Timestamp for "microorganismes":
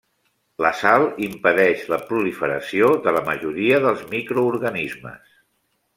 4.15-5.41